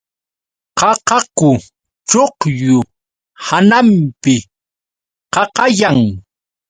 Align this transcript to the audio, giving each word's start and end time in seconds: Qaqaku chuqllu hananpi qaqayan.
Qaqaku 0.79 1.49
chuqllu 2.09 2.75
hananpi 3.45 4.35
qaqayan. 5.33 5.97